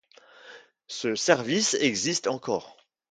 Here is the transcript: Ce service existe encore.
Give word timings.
Ce 0.87 1.13
service 1.13 1.75
existe 1.75 2.25
encore. 2.25 2.75